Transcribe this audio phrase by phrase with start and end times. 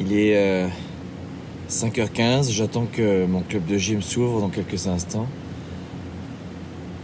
[0.00, 0.66] Il est euh,
[1.68, 5.28] 5h15, j'attends que mon club de gym s'ouvre dans quelques instants.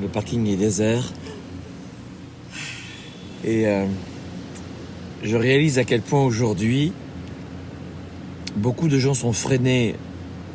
[0.00, 1.12] Le parking est désert.
[3.44, 3.86] Et euh,
[5.22, 6.92] je réalise à quel point aujourd'hui,
[8.56, 9.94] beaucoup de gens sont freinés,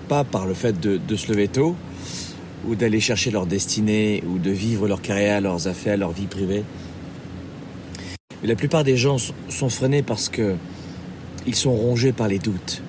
[0.09, 1.77] pas par le fait de se lever tôt,
[2.67, 6.65] ou d'aller chercher leur destinée, ou de vivre leur carrière, leurs affaires, leur vie privée.
[8.41, 9.15] Mais la plupart des gens
[9.47, 10.55] sont freinés parce que
[11.47, 12.81] ils sont rongés par les doutes.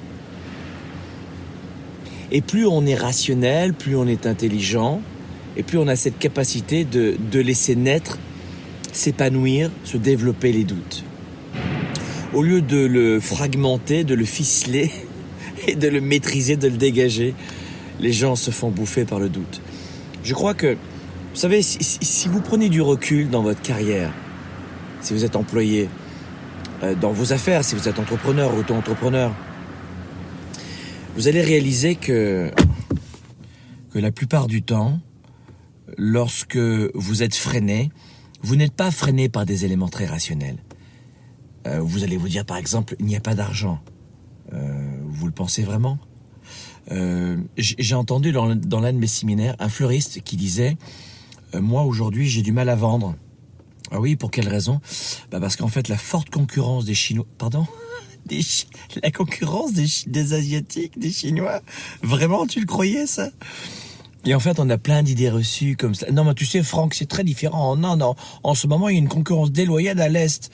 [2.33, 5.01] Et plus on est rationnel, plus on est intelligent,
[5.57, 8.19] et plus on a cette capacité de, de laisser naître,
[8.93, 11.05] s'épanouir, se développer les doutes.
[12.35, 14.91] Au lieu de le fragmenter, de le ficeler
[15.69, 17.35] et de le maîtriser, de le dégager,
[18.01, 19.61] les gens se font bouffer par le doute.
[20.25, 24.13] Je crois que, vous savez, si, si vous prenez du recul dans votre carrière,
[25.01, 25.89] si vous êtes employé,
[27.01, 29.35] dans vos affaires, si vous êtes entrepreneur, ou auto-entrepreneur,
[31.15, 32.51] vous allez réaliser que,
[33.91, 35.01] que la plupart du temps,
[35.97, 37.91] lorsque vous êtes freiné,
[38.43, 40.59] vous n'êtes pas freiné par des éléments très rationnels.
[41.67, 43.81] Euh, vous allez vous dire par exemple, il n'y a pas d'argent.
[44.53, 45.99] Euh, vous le pensez vraiment
[46.93, 50.77] euh, J'ai entendu dans, l'un de mes séminaires un fleuriste qui disait,
[51.55, 53.17] euh, moi aujourd'hui j'ai du mal à vendre.
[53.91, 54.81] Ah oui, pour quelle raison?
[55.31, 57.27] Bah Parce qu'en fait la forte concurrence des Chinois...
[57.39, 57.67] Pardon?
[58.27, 58.41] Des
[59.05, 61.61] La concurrence des, Asiatiques, des Chinois?
[62.03, 63.29] Vraiment, tu le croyais ça?
[64.25, 66.11] Et en fait, on a plein d'idées reçues comme ça.
[66.11, 67.77] Non, mais tu sais, Franck, c'est très différent.
[67.77, 68.17] Non, non.
[68.43, 70.51] En ce moment, il y a une concurrence déloyale à l'Est.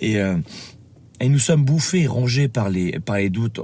[0.00, 0.38] Et, euh,
[1.20, 3.60] et nous sommes bouffés, rongés par les, par les doutes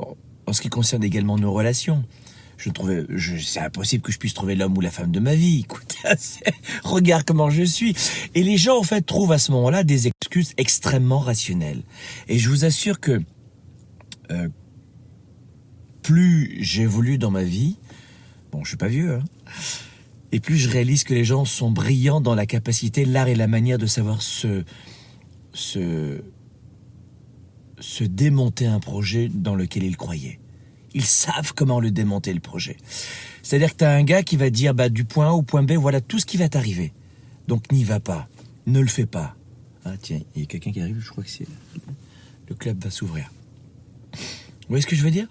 [0.47, 2.05] en ce qui concerne également nos relations.
[2.57, 3.05] Je trouvais,
[3.41, 5.61] c'est impossible que je puisse trouver l'homme ou la femme de ma vie.
[5.65, 5.97] Écoute,
[6.85, 7.95] regarde comment je suis.
[8.35, 11.83] Et les gens, en fait, trouvent à ce moment-là des excuses extrêmement rationnelles.
[12.29, 13.21] Et je vous assure que
[14.31, 14.49] euh,
[16.03, 17.77] plus j'évolue dans ma vie,
[18.51, 19.25] bon, je suis pas vieux, hein,
[20.33, 23.47] et plus je réalise que les gens sont brillants dans la capacité, l'art et la
[23.47, 24.65] manière de savoir se,
[25.53, 26.23] se,
[27.79, 30.41] se démonter un projet dans lequel ils croyaient.
[30.95, 32.77] Ils savent comment le démonter, le projet.
[33.43, 35.63] C'est-à-dire que tu as un gars qui va dire, bah, du point A au point
[35.63, 36.93] B, voilà tout ce qui va t'arriver.
[37.49, 38.29] Donc n'y va pas.
[38.67, 39.35] Ne le fais pas.
[39.85, 41.47] Ah tiens, il y a quelqu'un qui arrive, je crois que c'est...
[42.49, 43.31] Le club va s'ouvrir.
[44.13, 44.19] Vous
[44.69, 45.27] voyez ce que je veux dire?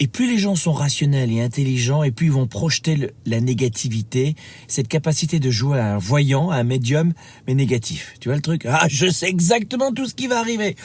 [0.00, 4.34] Et plus les gens sont rationnels et intelligents, et plus ils vont projeter la négativité,
[4.66, 7.12] cette capacité de jouer à un voyant, à un médium,
[7.46, 8.14] mais négatif.
[8.20, 8.66] Tu vois le truc?
[8.66, 10.76] Ah, je sais exactement tout ce qui va arriver.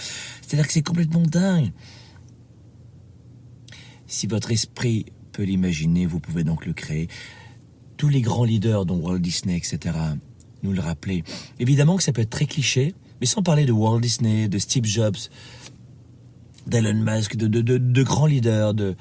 [0.41, 1.71] C'est-à-dire que c'est complètement dingue.
[4.09, 7.07] Si votre esprit peut l'imaginer, vous pouvez donc le créer.
[7.95, 9.95] Tous les grands leaders, dont Walt Disney, etc.,
[10.63, 11.23] nous le rappelaient.
[11.59, 14.85] Évidemment que ça peut être très cliché, mais sans parler de Walt Disney, de Steve
[14.85, 15.17] Jobs,
[16.65, 18.95] d'Elon Musk, de, de, de, grands leaders, de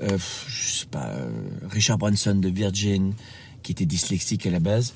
[0.00, 1.30] euh, je sais pas, euh,
[1.70, 3.14] Richard Branson de Virgin,
[3.62, 4.92] qui était dyslexique à la base.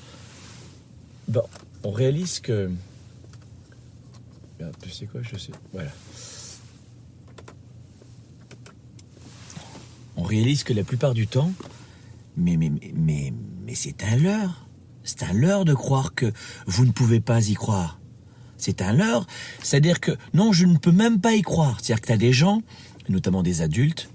[1.29, 1.43] Bon,
[1.83, 2.69] on réalise que.
[4.59, 5.51] Merde, tu sais quoi, je sais.
[5.71, 5.91] Voilà.
[10.33, 11.51] Réalise que la plupart du temps,
[12.37, 13.33] mais, mais, mais,
[13.65, 14.67] mais, c'est un leurre.
[15.03, 16.31] C'est un leurre de croire que
[16.65, 17.99] vous ne pouvez pas y croire.
[18.57, 19.27] C'est un leurre.
[19.61, 21.77] C'est-à-dire que non, je ne peux même pas y croire.
[21.81, 22.61] C'est-à-dire que tu as des gens,
[23.09, 24.09] notamment des adultes.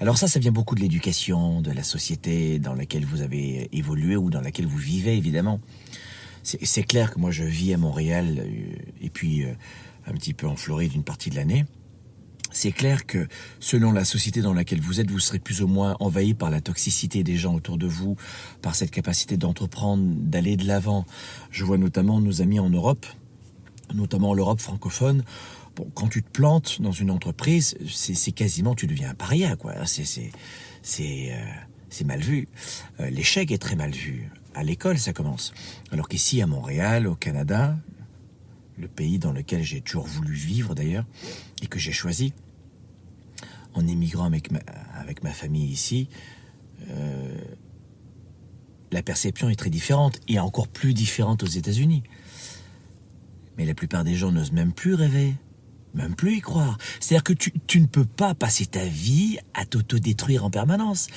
[0.00, 4.16] Alors ça, ça vient beaucoup de l'éducation, de la société dans laquelle vous avez évolué
[4.16, 5.60] ou dans laquelle vous vivez, évidemment.
[6.42, 9.54] C'est c'est clair que moi, je vis à Montréal euh, et puis euh,
[10.06, 11.64] un petit peu en Floride une partie de l'année.
[12.54, 13.26] C'est clair que
[13.58, 16.60] selon la société dans laquelle vous êtes, vous serez plus ou moins envahi par la
[16.60, 18.16] toxicité des gens autour de vous,
[18.62, 21.04] par cette capacité d'entreprendre, d'aller de l'avant.
[21.50, 23.06] Je vois notamment nos amis en Europe,
[23.92, 25.24] notamment l'Europe francophone.
[25.74, 29.74] Bon, quand tu te plantes dans une entreprise, c'est quasiment, tu deviens un paria, quoi.
[29.84, 30.04] C'est
[30.82, 32.46] c'est euh, mal vu.
[33.00, 34.30] Euh, L'échec est très mal vu.
[34.54, 35.52] À l'école, ça commence.
[35.90, 37.76] Alors qu'ici, à Montréal, au Canada,
[38.78, 41.06] le pays dans lequel j'ai toujours voulu vivre d'ailleurs,
[41.62, 42.32] et que j'ai choisi,
[43.74, 44.50] en émigrant avec
[45.22, 46.08] ma, famille ici,
[46.90, 47.38] euh,
[48.92, 52.02] la perception est très différente, et encore plus différente aux États-Unis.
[53.56, 55.34] Mais la plupart des gens n'osent même plus rêver,
[55.94, 56.78] même plus y croire.
[57.00, 61.08] C'est-à-dire que tu, tu ne peux pas passer ta vie à t'autodétruire en permanence.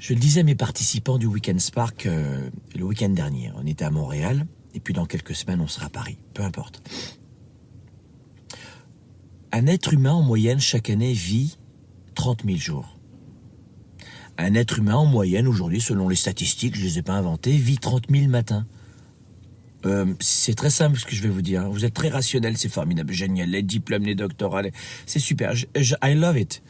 [0.00, 3.52] Je le disais à mes participants du Weekend Spark euh, le week-end dernier.
[3.56, 6.18] On était à Montréal, et puis dans quelques semaines, on sera à Paris.
[6.34, 6.82] Peu importe.
[9.52, 11.58] Un être humain, en moyenne, chaque année, vit
[12.14, 12.98] 30 000 jours.
[14.38, 17.56] Un être humain, en moyenne, aujourd'hui, selon les statistiques, je ne les ai pas inventées,
[17.56, 18.66] vit 30 000 matins.
[19.86, 21.68] Euh, c'est très simple ce que je vais vous dire.
[21.70, 23.50] Vous êtes très rationnel, c'est formidable, génial.
[23.50, 24.62] Les diplômes, les doctorats,
[25.06, 25.54] c'est super.
[25.74, 26.62] I love it.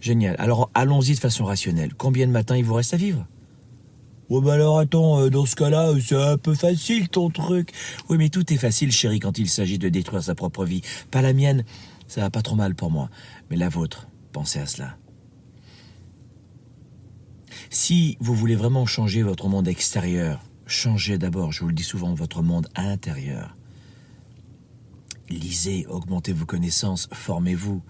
[0.00, 0.36] Génial.
[0.38, 1.94] Alors allons-y de façon rationnelle.
[1.94, 3.26] Combien de matins il vous reste à vivre?
[4.30, 7.72] Ouais bah alors attends, euh, dans ce cas-là, c'est un peu facile ton truc.
[8.08, 10.80] Oui mais tout est facile chérie quand il s'agit de détruire sa propre vie.
[11.10, 11.64] Pas la mienne,
[12.08, 13.10] ça va pas trop mal pour moi.
[13.50, 14.96] Mais la vôtre, pensez à cela.
[17.70, 22.14] Si vous voulez vraiment changer votre monde extérieur, changez d'abord, je vous le dis souvent,
[22.14, 23.56] votre monde intérieur.
[25.30, 27.80] Lisez, augmentez vos connaissances, formez-vous.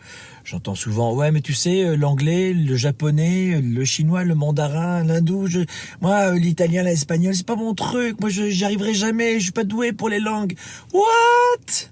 [0.44, 5.48] J'entends souvent, ouais, mais tu sais, euh, l'anglais, le japonais, le chinois, le mandarin, l'hindou,
[5.48, 5.60] je...
[6.00, 8.20] moi, euh, l'italien, l'espagnol, c'est pas mon truc.
[8.20, 9.38] Moi, j'y arriverai jamais.
[9.40, 10.54] Je suis pas doué pour les langues.
[10.92, 11.88] What?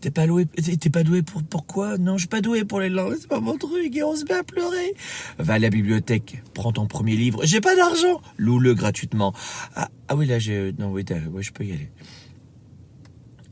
[0.00, 2.90] T'es pas doué, t'es pas doué pour pourquoi Non, je suis pas doué pour les
[2.90, 4.94] langues, c'est pas mon truc et on se met à pleurer.
[5.38, 7.40] Va à la bibliothèque, prends ton premier livre.
[7.44, 9.32] J'ai pas d'argent, loue-le gratuitement.
[9.74, 11.90] Ah, ah oui là, j'ai non oui, ouais, je peux y aller.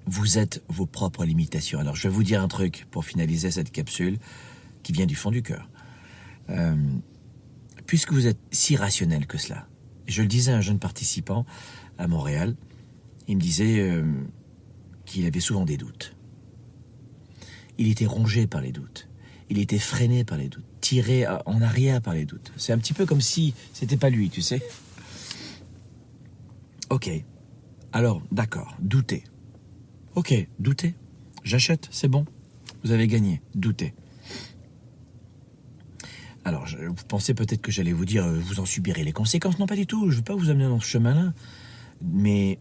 [0.07, 1.79] Vous êtes vos propres limitations.
[1.79, 4.19] Alors je vais vous dire un truc pour finaliser cette capsule
[4.83, 5.69] qui vient du fond du cœur.
[6.51, 6.77] Euh,
[7.87, 9.67] puisque vous êtes si rationnel que cela,
[10.07, 11.47] je le disais à un jeune participant
[11.97, 12.55] à Montréal,
[13.29, 14.05] il me disait euh,
[15.07, 16.15] qu'il avait souvent des doutes.
[17.79, 19.09] Il était rongé par les doutes.
[19.51, 22.53] Il était freiné par les doutes, tiré en arrière par les doutes.
[22.57, 24.63] C'est un petit peu comme si c'était pas lui, tu sais.
[26.91, 27.11] Ok.
[27.93, 29.25] Alors, d'accord, douter.
[30.15, 30.95] Ok, doutez.
[31.43, 32.25] J'achète, c'est bon.
[32.85, 33.95] Vous avez gagné, doutez.
[36.45, 39.59] Alors, vous pensez peut-être que j'allais vous dire, euh, vous en subirez les conséquences.
[39.59, 40.11] Non, pas du tout.
[40.11, 41.33] Je ne veux pas vous amener dans ce chemin-là.
[42.03, 42.59] Mais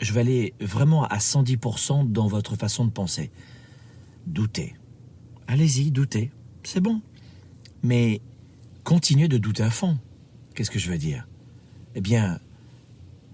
[0.00, 3.30] je vais aller vraiment à 110% dans votre façon de penser.
[4.26, 4.74] Doutez.
[5.48, 6.30] Allez-y, doutez.
[6.62, 7.02] C'est bon.
[7.82, 8.20] Mais
[8.84, 9.98] continuez de douter à fond.
[10.54, 11.26] Qu'est-ce que je veux dire?
[11.96, 12.38] Eh bien,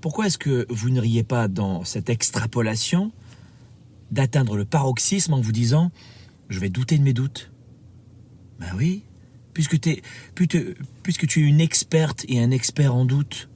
[0.00, 3.12] pourquoi est-ce que vous n'iriez pas dans cette extrapolation
[4.10, 5.90] d'atteindre le paroxysme en vous disant
[6.48, 7.50] je vais douter de mes doutes.
[8.60, 9.02] Ben oui,
[9.52, 13.48] puisque, tu es une experte et un expert en doute.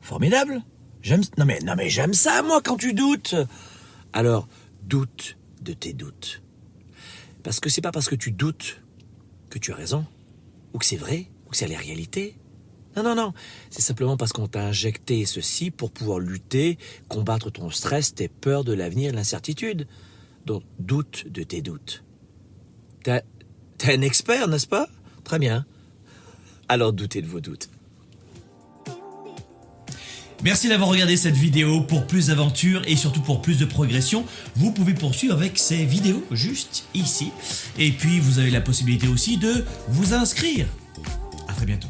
[0.00, 0.62] Formidable.
[1.02, 3.34] J'aime non mais mais j'aime ça moi quand tu doutes.
[4.12, 4.48] Alors,
[4.82, 6.42] doute de tes doutes.
[7.42, 8.80] Parce que c'est pas parce que tu doutes
[9.50, 10.06] que tu as raison
[10.72, 12.36] ou que c'est vrai ou que c'est la réalité.
[12.96, 13.32] Non, non, non.
[13.70, 18.64] C'est simplement parce qu'on t'a injecté ceci pour pouvoir lutter, combattre ton stress, tes peurs
[18.64, 19.86] de l'avenir, l'incertitude.
[20.46, 22.04] Donc, doute de tes doutes.
[23.02, 23.22] T'es
[23.82, 24.88] un expert, n'est-ce pas?
[25.24, 25.66] Très bien.
[26.68, 27.68] Alors, doutez de vos doutes.
[30.42, 31.80] Merci d'avoir regardé cette vidéo.
[31.80, 34.26] Pour plus d'aventures et surtout pour plus de progression,
[34.56, 37.30] vous pouvez poursuivre avec ces vidéos juste ici.
[37.78, 40.66] Et puis, vous avez la possibilité aussi de vous inscrire.
[41.48, 41.88] À très bientôt.